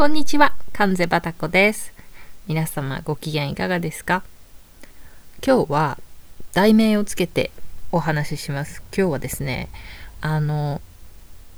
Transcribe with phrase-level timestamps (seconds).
[0.00, 1.92] こんにちは、関瀬バタコです。
[2.46, 4.22] 皆様ご機嫌いかがですか？
[5.46, 5.98] 今日は
[6.54, 7.50] 題名をつけて
[7.92, 8.82] お話しします。
[8.96, 9.68] 今日はですね、
[10.22, 10.80] あの、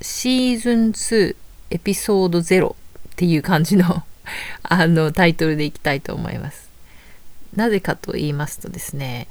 [0.01, 1.37] シーズン2
[1.69, 2.75] エピソード0っ
[3.15, 4.03] ていう感じの
[4.63, 6.67] あのタイトルでいきたいと思います。
[7.55, 9.29] なぜかと言いますとですね、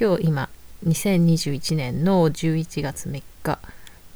[0.00, 0.48] 今日今
[0.86, 3.58] 2021年の11月3日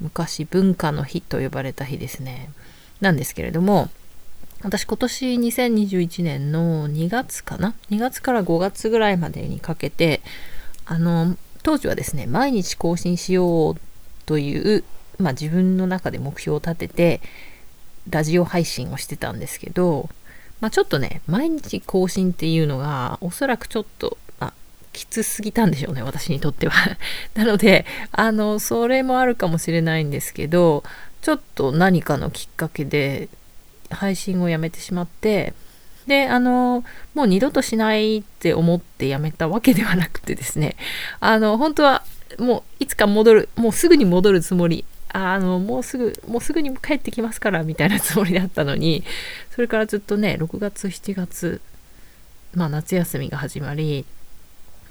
[0.01, 2.51] 昔文化の日と呼ばれた日ですね
[3.03, 3.91] なんですけれども
[4.62, 10.21] 私今年2021年の2月かな？2月から5月ぐらいまでにかけて
[10.85, 13.76] あの当時はですね毎日更新しよう
[14.26, 14.85] という、
[15.18, 17.21] まあ、自分の中で目標を立てて
[18.11, 20.08] ラジオ配信をしてたんですけど、
[20.61, 24.52] まあ、ちょっとね毎日更新っていうのがおそらくちょっと、まあ、
[24.93, 26.96] きつすぎたんでしょうね私にとっては。
[27.35, 30.82] なのであのそれもあるかもしれないんですけど
[31.22, 33.28] ちょっと何かのきっかけで
[33.91, 35.55] 配信をやめてしまって
[36.06, 36.84] であの
[37.15, 40.77] もう二度としないって思ってやめたわけではなくてですね
[41.20, 42.03] あの本当は
[42.39, 49.05] もういつか戻るもうすぐに戻るつもりあのもうすぐもうすぐに帰ってきますからみたいなつもりだったのに
[49.50, 51.61] それからずっとね6月7月
[52.55, 54.05] まあ夏休みが始まり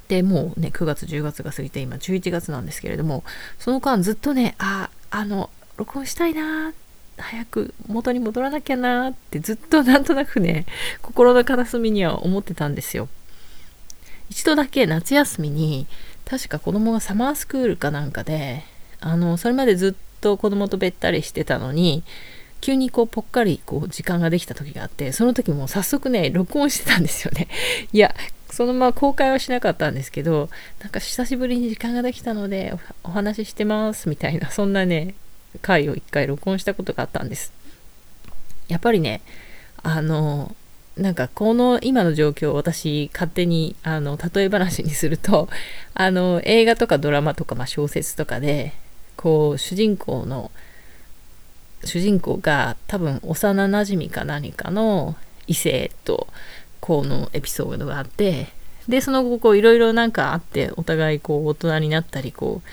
[0.08, 3.24] でもうね9月10月が過ぎて今11月なんですけれども
[3.60, 6.74] その間ずっとねああの録音したいな
[7.18, 10.66] 早く元に戻らなきゃなってずっとなんとなくね
[11.02, 13.10] 心の片隅には思ってたんですよ。
[14.30, 15.88] 一度だけ夏休みに
[16.26, 18.64] 確か子供がサマースクールかなんかで
[19.00, 22.04] あのそれまでずっと子供とべったりしてたのに
[22.60, 27.48] 急にこうぽっかりこう時間ができた時があってその時も早速ね録音してたんですよね。
[27.94, 28.14] いや
[28.50, 30.50] そのまま公開はしなかったんですけど
[30.82, 32.74] なんか久しぶりに時間ができたので
[33.04, 35.16] お話ししてますみたいなそんなね
[35.62, 37.54] 回を一回録音したことがあったんです。
[38.68, 39.22] やっぱりね
[39.84, 40.56] あの
[40.98, 45.48] なんかこの今の状況を私勝手にあの例え話にすると
[45.94, 48.74] あの映画とかドラマとか、まあ、小説とかで
[49.16, 50.52] こう主人公の
[51.84, 55.16] 主人公が多分幼なじみか何かの
[55.46, 56.28] 異性と
[56.80, 58.48] このエピソードがあって
[58.88, 62.70] でその後こういろいろなんかあってお互いこう大人になったりこう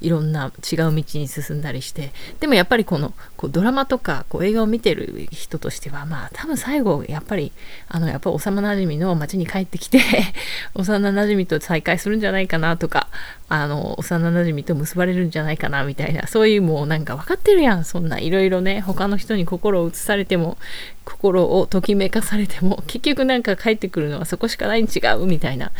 [0.00, 7.52] いろんな違う道に進んだりしてでもやっぱりこのこうドラマとかこう映画を見てる人としてはまあ多分最後やっぱり
[7.88, 10.00] あのやっぱ幼なじみの町に帰ってきて
[10.74, 13.08] 幼なじみと再会するんじゃないかなとか
[13.48, 17.84] あの幼なじみと結ばれるんじゃないかなみたいなそういうもうなんか分かってるやん。
[17.88, 20.58] そんないろいろね他の人に心を移されても
[21.04, 25.72] 心をときめかされても結局なんか帰ってくるのはそこしかないに違うみたいな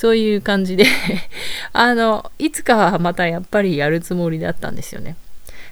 [0.00, 0.86] そういう感じで。
[1.74, 5.14] あのいつかはまたやっぱりやるつもりだったんですよね。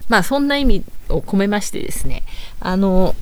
[0.07, 2.21] まあそんな意味を込めましてですね。
[2.59, 3.15] あの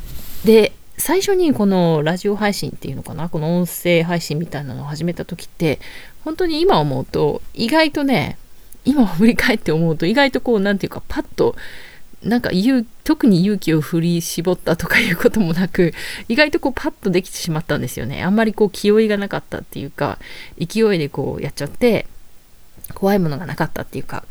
[0.43, 3.29] で最初にこのラジオ配信っていうのかな？
[3.29, 5.79] この音声配信みたいなのを始めた時って
[6.25, 8.37] 本当に今思うと意外とね
[8.83, 11.55] 今振り返って思うと意外とこう何て言うかパッと
[12.23, 12.49] なんか
[13.03, 15.93] 特に勇気を振り絞ったとかいうこともなく
[16.27, 18.23] 意外とこうパッとできてしまったんですよね。
[18.23, 20.17] あんまりこう気負いがなかったっていうか
[20.57, 22.07] 勢いでこうやっちゃって
[22.93, 24.23] 怖いものがなかったっていうか。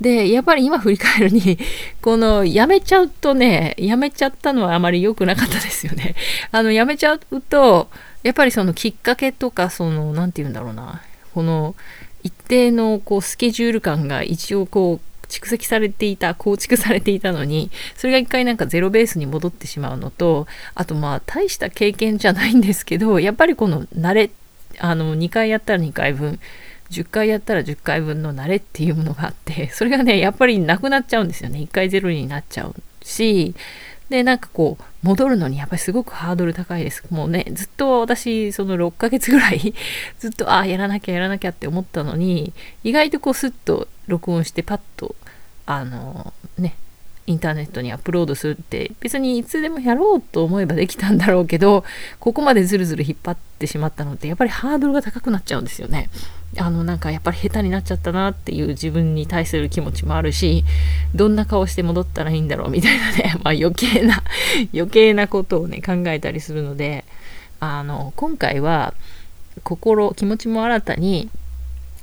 [0.00, 1.58] でやっぱり今振り返るに
[2.02, 6.14] このやめちゃうとねやめちゃったのはあまり良くなかったですよね。
[6.52, 7.88] あのやめちゃうと
[8.22, 11.02] やっぱりそのきっかけとかその何て言うんだろうな。
[11.34, 11.74] この
[12.22, 24.30] 一定のこうスケジュール感が一応こう蓄積されていた構築されていたのにそれが一回なんかゼロベースに戻ってしまうのとあとまあ大した経験じゃないんですけどやっぱりこの慣れ
[24.78, 26.38] あの2回やったら2回分
[26.90, 31.58] 10回やったら10回分の慣れっていうものがあってそれがねやっぱりなくなっちゃうんですよね。
[31.60, 33.54] 1回ゼロになっちゃうし
[34.08, 37.02] でなんかこう戻るのにやっぱりすごくハードル高いです。
[37.10, 39.74] もうねずっと私その6ヶ月ぐらい
[40.18, 42.52] ずっとああやらなきゃやらなきゃって思ったのに
[42.84, 45.16] 意外とこうスッと録音してパッと
[45.66, 46.76] あのね
[47.26, 51.84] インターネットにアップロードするって別にいつでもやろうと思えばできたんだろうけど
[52.20, 56.08] ここまでずるずる引っ張ってしまったのってやっぱりハードルが高くなっちゃうんですよね。
[56.58, 60.64] あのなんかやっぱり下手になっちゃったなっていう自分に対する気持ちもあるし
[61.14, 64.22] どんな顔して戻ったらいいんだろうみたいなね、 まあ、余計な
[64.72, 67.04] 余計なことをね考えたりするので
[67.60, 68.94] あの今回は
[69.64, 71.28] 心気持ちも新たに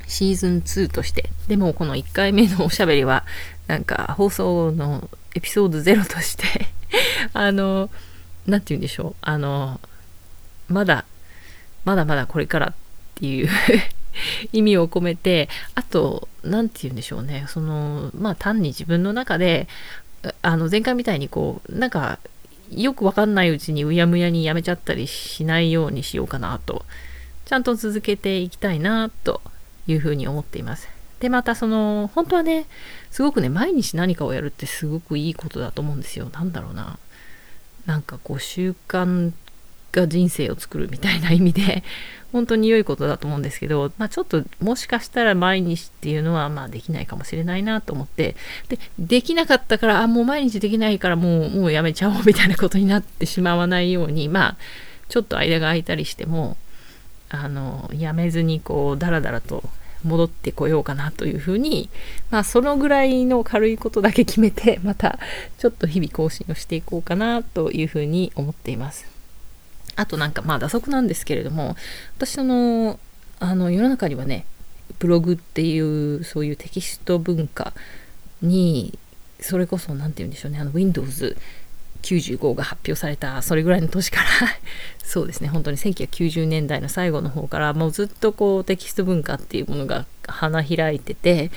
[0.07, 3.23] シーズン2としてでもこの1回目のおしゃべりは
[3.68, 6.45] なんか放送のエピソード0として
[7.33, 7.89] あの
[8.45, 9.15] 何て言うんでしょう。
[9.21, 9.80] あの
[10.68, 11.06] まだ
[11.86, 12.74] まだまだこれからっ
[13.15, 13.50] ていう
[14.51, 17.45] 意味を込めてあと何て言うんでしょうね。
[17.48, 19.68] そのまあ単に自分の中で
[20.42, 22.19] あの前回みたいにこうなんか
[22.71, 26.86] よくわかんないうちにうやむやにやめちゃったりしないようにしようかなと。
[27.45, 29.42] ちゃんと続けていきたいなと
[29.86, 30.88] いうふうに思っています。
[31.19, 32.65] でまたその本当はね
[33.12, 36.30] すごくね毎日何かをやるってすごくいいことだと思うんですよ。
[36.33, 36.98] なんだろうな。
[37.86, 39.31] なんかこう習慣
[39.92, 41.83] が人生を作るみたいな意味で
[42.31, 48.36] 本当に良いことだと思うんですけど、まあ、ちょっともしかしたら毎日っていうのはまあできないかもしれないなと思って
[48.69, 54.57] でできなかったからあもう毎日できないからもうもうやめちゃおうみたいなことになってしまわないようにまあ
[55.10, 56.57] ちょっと間が空いたりしても
[57.30, 59.63] あのやめずにこうダラダラと
[60.03, 61.89] 戻ってこようかなというふうに、
[62.29, 65.19] まあ、そのぐらいの軽いことだけ決めて また
[65.57, 69.05] ちょっと日々更新をしていこうかなというふうに思っています。
[69.95, 71.75] あとなんかまあ打足なんですけれども
[72.17, 73.00] 私の
[73.39, 74.45] あの世の中にはね
[74.97, 77.73] ブログっていうそういうテキスト文化
[78.41, 78.97] に
[79.39, 81.38] それこそ何て言うんでしょうねあの Windows
[82.03, 84.27] 95が発表されたそれぐらいの年から
[85.03, 85.47] そうですね。
[85.47, 91.51] 本当に1990年代の最後の方からもうずっとこうテキスト文化っていうものが花開いてて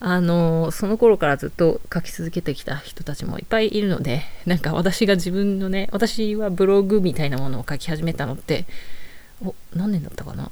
[0.00, 8.64] あのその頃からずっと書き続けてきた人たちもいっぱいいるのでなんか私が自分のね私はブログみたいなものを書き始めたのって
[9.44, 10.50] お何年だったかな？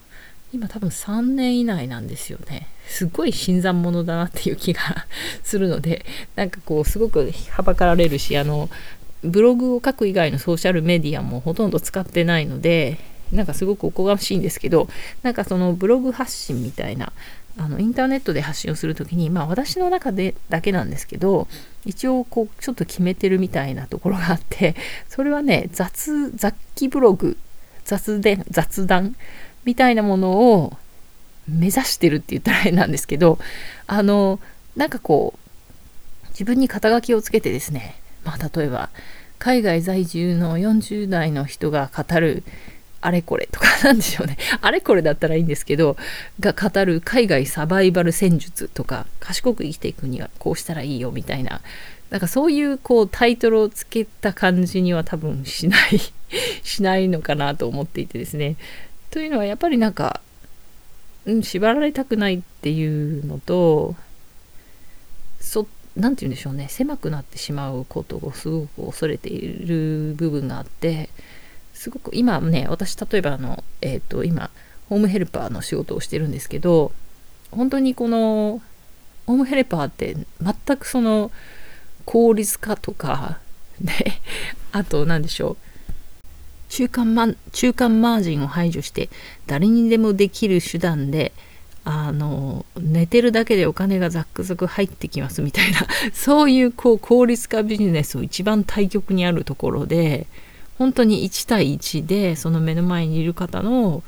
[0.52, 2.68] 今多分3年以内なんですよね。
[2.86, 4.80] すごい新参者だなっていう気が
[5.42, 6.04] するので
[6.36, 8.68] なんかこうすごくはばかられるしあの
[9.26, 12.98] ブログを書く以外のソーシャルメディアもほとんど使ってないので
[13.32, 14.88] なんかすごくおこがましいんですけど
[15.22, 17.12] なんかそのブログ発信みたいな
[17.58, 21.48] あのインターネットで発信をする時にまあ私の中でだけなんですけど
[21.84, 24.76] 一応こうちょっと決めてるみたいなところがあって
[25.08, 27.38] それはね雑雑記ブログ
[27.84, 29.16] 雑で雑談
[29.64, 30.76] みたいなものを
[31.48, 33.38] 目指してるって言ったら変なんですけど
[33.86, 34.38] あの
[34.76, 37.96] なんかこう自分に肩書きをつけてですね
[38.26, 38.90] まあ例えば
[39.38, 42.42] 海外在住の40代の人が語る
[43.00, 44.36] あれこれとか なんでしょうね。
[44.60, 45.96] あれこれだったらいいんですけど、
[46.40, 51.60] が語る海外サバイバル戦術とか、賢く生きていくにはこうしたらいいよみたいな、
[52.10, 56.00] なんかそういうこうタイトルをつけた感じには多分しない
[56.64, 58.56] しないのかなと思っていてですね。
[59.10, 60.20] というのはやっぱりなんか、
[61.26, 63.94] うん、縛られたくないっていうのと、
[65.40, 66.68] そっ何て言うんでしょうね。
[66.68, 71.08] 狭くなってしまうことをすごく恐れている部分があって
[71.72, 74.50] すごく今ね私例えばあの、えーと、今
[74.88, 76.92] ホームヘルパーの仕事をしてるんですけど
[77.50, 78.60] 本当にこの
[79.26, 81.30] ホームヘルパーって全くその
[82.04, 83.38] 効率化とか
[83.80, 84.20] ね
[84.72, 85.56] あと何でしょう。
[86.68, 89.08] 中間マ中間マージンを排除して
[89.46, 91.32] 誰にでもできる手段で
[91.88, 100.26] あの寝てるだけでお金がザックザク入ってきますみたいな そういうこう効率化ビジネスを一番対極にあるところで
[100.78, 104.02] 本当に1対1でその目の前にいる方の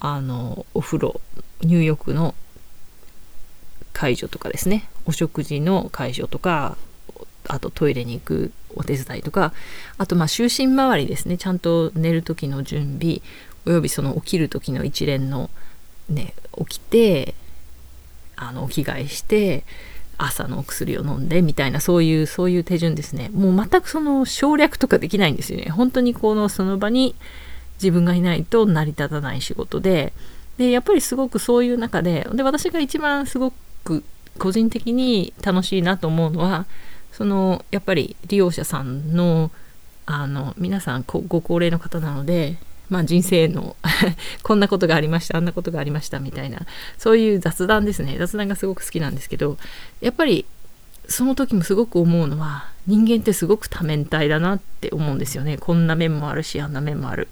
[0.00, 1.20] あのお風呂
[1.60, 2.34] 入浴の
[3.92, 4.88] 介助とかですね。
[5.06, 6.76] お食事の介助とか
[7.46, 9.52] あとトイレに行くお手伝いとか
[9.98, 11.38] あとまあ就寝周りですね。
[11.38, 13.20] ちゃんと寝る時の準備
[13.66, 15.48] およびその起きる時の一連の
[16.10, 17.34] ね起きて
[18.36, 19.64] あのお着替えして
[20.18, 23.30] 朝のお薬を飲んでみたいなそういうそういう手順ですね。
[23.32, 25.70] もう全くその省略とかできないんですよね。
[25.70, 27.14] 本当にこのその場に
[27.82, 30.12] 自分がいないと成り立たない仕事で。
[30.58, 34.04] でやっぱりすごくそういう中でで私が一番すごく
[34.38, 36.66] 個人的に楽しいなと思うのは
[37.12, 39.50] そのやっぱり利用者さんの
[40.04, 42.58] あの皆さんご高齢の方なので
[42.90, 43.76] まあ、人生の
[44.42, 46.66] こんなことがありましたあんなことがありましたみたいな
[46.98, 48.16] そういう雑談ですね。
[48.18, 49.56] 雑談がすごく好きなんですけど
[50.00, 50.44] やっぱり
[51.08, 55.56] その時もすごく思うのは人間ってすごく多面体だなって思うんですよね。
[55.56, 57.28] こんな面もあるしあんな面もある。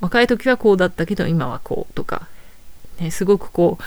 [0.00, 2.28] 若い時はこうだったけど今はこうとか、
[2.98, 3.84] ね、すごくこう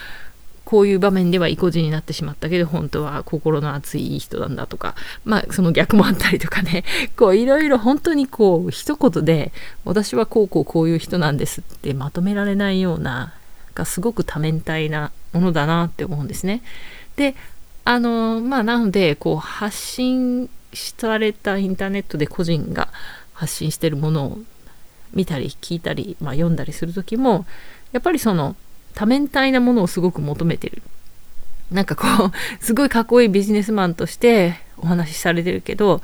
[0.65, 6.84] こういう場面では意固地になってしまったけど本当は心の熱い人なんだとかまあその逆もあったりとかね
[7.17, 9.51] こういろいろ本当にこう一言で
[9.86, 13.34] 私はこうこうこういう人なんですってまとめられないような
[13.75, 16.62] がすごく多面体なものだなって思うんですね。
[17.15, 17.36] で
[17.86, 22.88] あのまあなのでこう発信されたインターネットで個人が
[23.34, 24.39] 発信してるものを
[25.13, 27.46] 見たり聞いたり、まあ、読んだりする時も
[27.91, 28.55] やっぱりその
[28.95, 30.81] 多面体なものをすごく求めてる。
[31.71, 32.31] なんかこう、
[32.63, 36.01] すごいかっこいいビジネスマンとしてお話しされてるけど、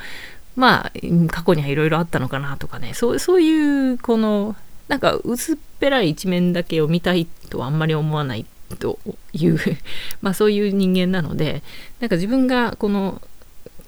[0.56, 0.92] まあ、
[1.32, 4.56] 過去にはいろいろあったのかなとかね、そうそういう、この、
[4.88, 8.46] なんか薄っぺらい一面だけを見たいとはあんまり思わない
[8.80, 9.00] と
[9.34, 9.60] いう
[10.22, 11.62] まあそういう人間なので、
[12.00, 13.22] なんか自分がこの、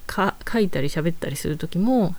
[0.06, 2.16] か書いたり喋ったりする時も、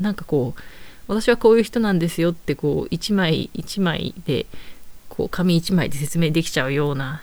[0.00, 0.60] なんかこう、
[1.08, 4.46] 私はこういう人なんですよってこう一枚一枚で
[5.18, 7.22] こう紙一枚で説明できちゃうような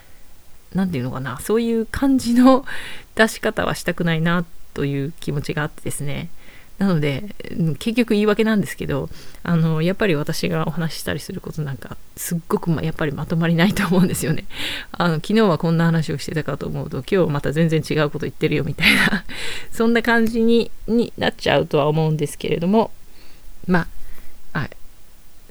[0.73, 2.65] 何て言うのかなそういう感じの
[3.15, 6.29] 出し方はしたくないなという気持ちがあってですね。
[6.77, 7.33] なので
[7.79, 9.09] 結局言い訳なんですけど
[9.43, 14.43] あのやっぱり私がお話ししたりすることなんかすっごく、ま、やっぱりまとまりないと思うんですよね。
[14.91, 19.23] あの昨日はこんな話をしてたかと思うと今日また全然違うこと言ってるよみたいな
[19.71, 22.91] そんな感じにになっちゃうとは思うんですけれども
[23.67, 23.87] ま
[24.51, 24.67] あ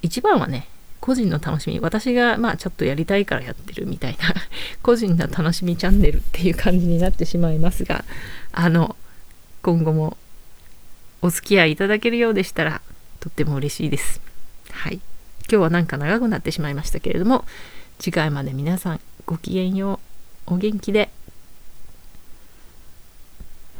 [0.02, 0.68] 一番はね
[1.04, 4.34] 個人の楽しみ私がまあちょっとやりたいからやってるみたいな
[4.80, 8.06] 個人の楽しみチャンネルっていう感じになってしまいますが
[8.52, 8.96] あの
[9.60, 10.16] 今後も
[11.20, 12.80] お付き合いいただけるようでしたら
[13.20, 14.22] とっても嬉しいです。
[14.70, 14.94] はい。
[14.94, 15.02] 今
[15.48, 17.44] 日はなんか長くなってしまいましたけれども
[17.98, 20.00] 次回まで皆さんごきげんよ
[20.46, 21.10] うお元気で。